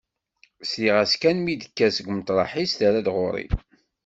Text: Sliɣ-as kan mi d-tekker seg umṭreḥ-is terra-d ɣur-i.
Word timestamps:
Sliɣ-as 0.69 1.13
kan 1.21 1.37
mi 1.41 1.53
d-tekker 1.55 1.89
seg 1.93 2.09
umṭreḥ-is 2.13 2.71
terra-d 2.73 3.07
ɣur-i. 3.15 3.45